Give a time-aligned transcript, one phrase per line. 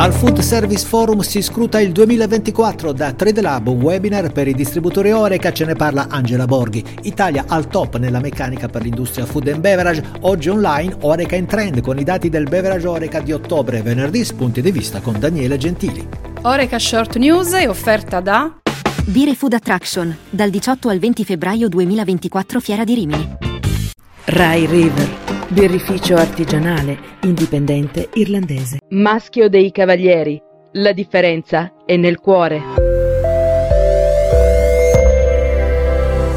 [0.00, 4.54] Al Food Service Forum si scruta il 2024 da Trade Lab, un webinar per i
[4.54, 6.82] distributori Oreca, ce ne parla Angela Borghi.
[7.02, 11.82] Italia al top nella meccanica per l'industria food and beverage, oggi online Oreca in trend
[11.82, 15.58] con i dati del beverage Oreca di ottobre e venerdì spunti di vista con Daniele
[15.58, 16.08] Gentili.
[16.44, 18.54] Oreca Short News è offerta da
[19.04, 23.36] Dire Food Attraction, dal 18 al 20 febbraio 2024 Fiera di Rimini.
[24.24, 25.19] Rai River
[25.50, 28.78] birrificio artigianale, indipendente irlandese.
[28.90, 30.40] Maschio dei Cavalieri.
[30.72, 32.89] La differenza è nel cuore.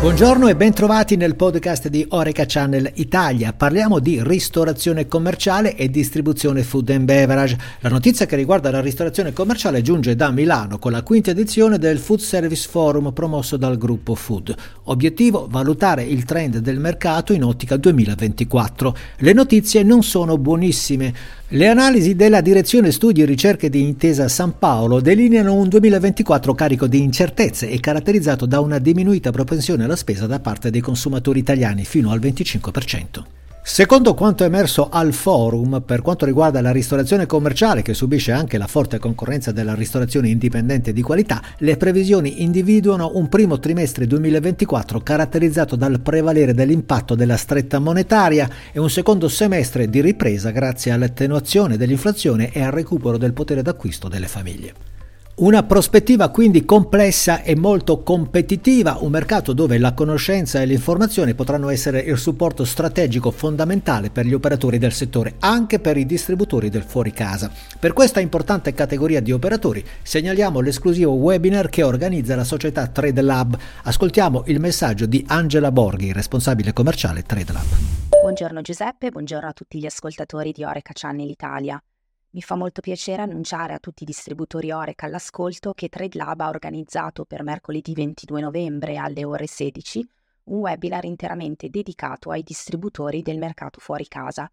[0.00, 3.52] Buongiorno e bentrovati nel podcast di Oreca Channel Italia.
[3.52, 7.58] Parliamo di ristorazione commerciale e distribuzione food and beverage.
[7.80, 11.98] La notizia che riguarda la ristorazione commerciale giunge da Milano con la quinta edizione del
[11.98, 14.54] Food Service Forum promosso dal gruppo Food.
[14.84, 18.96] Obiettivo valutare il trend del mercato in ottica 2024.
[19.18, 21.12] Le notizie non sono buonissime.
[21.52, 26.86] Le analisi della Direzione Studi e Ricerche di Intesa San Paolo delineano un 2024 carico
[26.86, 31.84] di incertezze e caratterizzato da una diminuita propensione alla spesa da parte dei consumatori italiani
[31.84, 33.24] fino al 25%.
[33.62, 38.66] Secondo quanto emerso al forum, per quanto riguarda la ristorazione commerciale, che subisce anche la
[38.66, 45.76] forte concorrenza della ristorazione indipendente di qualità, le previsioni individuano un primo trimestre 2024 caratterizzato
[45.76, 52.52] dal prevalere dell'impatto della stretta monetaria e un secondo semestre di ripresa grazie all'attenuazione dell'inflazione
[52.52, 54.99] e al recupero del potere d'acquisto delle famiglie.
[55.40, 61.70] Una prospettiva quindi complessa e molto competitiva, un mercato dove la conoscenza e l'informazione potranno
[61.70, 66.82] essere il supporto strategico fondamentale per gli operatori del settore, anche per i distributori del
[66.82, 67.50] fuori casa.
[67.78, 73.56] Per questa importante categoria di operatori segnaliamo l'esclusivo webinar che organizza la società Trade Lab.
[73.84, 77.66] Ascoltiamo il messaggio di Angela Borghi, responsabile commerciale Trade Lab.
[78.20, 81.82] Buongiorno Giuseppe, buongiorno a tutti gli ascoltatori di Oreca Channel Italia.
[82.32, 87.24] Mi fa molto piacere annunciare a tutti i distributori Oreca all'ascolto che TradeLab ha organizzato
[87.24, 90.08] per mercoledì 22 novembre alle ore 16
[90.44, 94.48] un webinar interamente dedicato ai distributori del mercato fuori casa.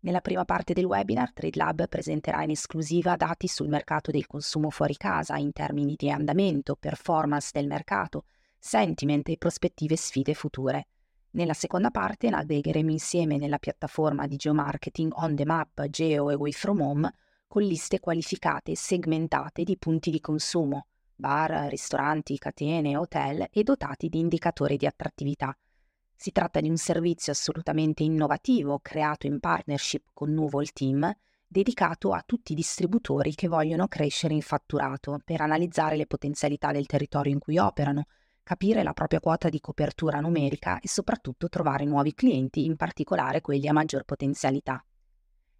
[0.00, 4.96] Nella prima parte del webinar TradeLab presenterà in esclusiva dati sul mercato del consumo fuori
[4.96, 8.24] casa in termini di andamento, performance del mercato,
[8.58, 10.86] sentiment e prospettive sfide future.
[11.34, 16.52] Nella seconda parte navigheremo insieme nella piattaforma di geomarketing on the map Geo e Way
[16.52, 17.12] From Home
[17.48, 20.86] con liste qualificate e segmentate di punti di consumo,
[21.16, 25.56] bar, ristoranti, catene, hotel e dotati di indicatori di attrattività.
[26.14, 31.12] Si tratta di un servizio assolutamente innovativo creato in partnership con Nuvol Team
[31.48, 36.86] dedicato a tutti i distributori che vogliono crescere in fatturato per analizzare le potenzialità del
[36.86, 38.04] territorio in cui operano,
[38.44, 43.66] capire la propria quota di copertura numerica e soprattutto trovare nuovi clienti, in particolare quelli
[43.66, 44.84] a maggior potenzialità.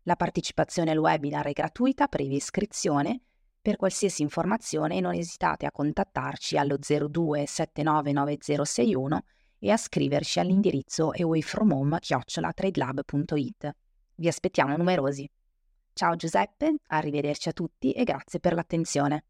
[0.02, 3.22] La partecipazione al webinar è gratuita previa iscrizione.
[3.60, 9.24] Per qualsiasi informazione non esitate a contattarci allo 02 799061
[9.58, 13.76] e a scriverci all'indirizzo awayfromhome.it.
[14.16, 15.26] Vi aspettiamo numerosi.
[15.96, 19.26] Ciao Giuseppe, arrivederci a tutti e grazie per l'attenzione.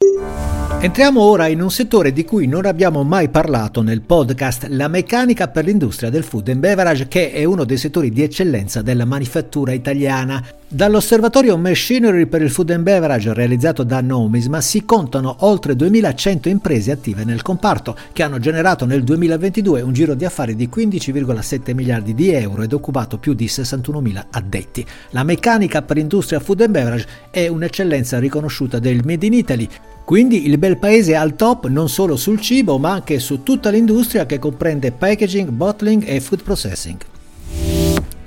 [0.80, 5.48] Entriamo ora in un settore di cui non abbiamo mai parlato nel podcast, la meccanica
[5.48, 9.72] per l'industria del food and beverage, che è uno dei settori di eccellenza della manifattura
[9.72, 10.42] italiana.
[10.74, 16.90] Dall'osservatorio Machinery per il Food and Beverage realizzato da Nomisma si contano oltre 2100 imprese
[16.90, 22.12] attive nel comparto che hanno generato nel 2022 un giro di affari di 15,7 miliardi
[22.12, 24.84] di euro ed occupato più di 61.000 addetti.
[25.10, 29.68] La meccanica per l'industria food and beverage è un'eccellenza riconosciuta del Made in Italy
[30.04, 33.70] quindi il bel paese è al top non solo sul cibo ma anche su tutta
[33.70, 37.13] l'industria che comprende packaging, bottling e food processing.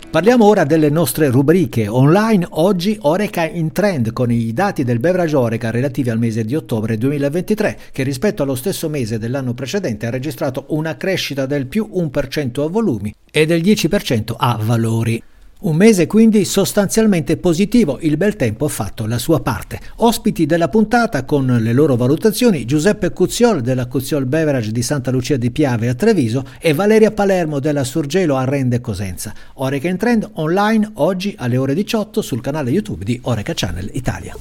[0.10, 2.48] Parliamo ora delle nostre rubriche online.
[2.52, 6.98] Oggi Oreca in trend con i dati del beverage Oreca relativi al mese di ottobre
[6.98, 12.64] 2023 che rispetto allo stesso mese dell'anno precedente ha registrato una crescita del più 1%
[12.64, 15.22] a volumi e del 10% a valori.
[15.60, 19.80] Un mese quindi sostanzialmente positivo, il bel tempo ha fatto la sua parte.
[19.98, 25.36] Ospiti della puntata con le loro valutazioni Giuseppe Cuzziol della Cuzziol Beverage di Santa Lucia
[25.36, 29.34] di Piave a Treviso e Valeria Palermo della Surgelo a Rende Cosenza.
[29.56, 34.36] Oreca in Trend online oggi alle ore 18 sul canale YouTube di Oreca Channel Italia.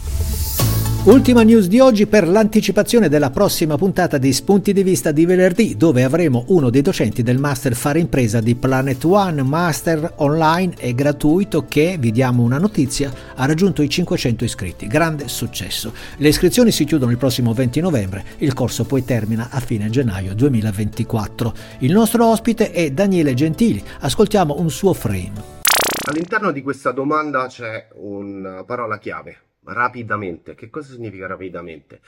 [1.07, 5.77] Ultima news di oggi per l'anticipazione della prossima puntata di Spunti di Vista di venerdì,
[5.77, 10.97] dove avremo uno dei docenti del Master Fare Impresa di Planet One, Master online e
[10.97, 14.89] gratuito che, vi diamo una notizia, ha raggiunto i 500 iscritti.
[14.89, 15.93] Grande successo.
[16.17, 20.35] Le iscrizioni si chiudono il prossimo 20 novembre, il corso poi termina a fine gennaio
[20.35, 21.55] 2024.
[21.79, 25.55] Il nostro ospite è Daniele Gentili, ascoltiamo un suo frame.
[26.11, 30.55] All'interno di questa domanda c'è una parola chiave rapidamente.
[30.55, 32.01] Che cosa significa rapidamente?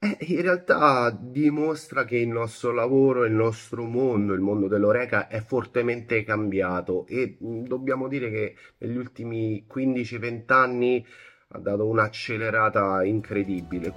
[0.00, 5.40] Eh, in realtà dimostra che il nostro lavoro, il nostro mondo, il mondo dell'Oreca è
[5.40, 11.04] fortemente cambiato e mh, dobbiamo dire che negli ultimi 15-20 anni
[11.48, 13.94] ha dato un'accelerata incredibile.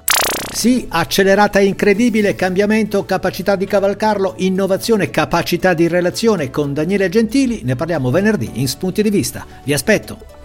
[0.52, 7.76] Sì, accelerata incredibile, cambiamento, capacità di cavalcarlo, innovazione, capacità di relazione con Daniele Gentili, ne
[7.76, 9.46] parliamo venerdì in Spunti di Vista.
[9.64, 10.41] Vi aspetto!